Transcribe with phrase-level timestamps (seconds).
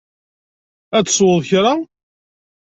[0.97, 1.73] Ad tesweḍ kra?